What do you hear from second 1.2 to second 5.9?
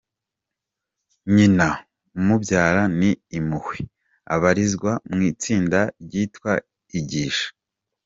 Nyina umubyara ni Impuhwe abarizwa mu itsinda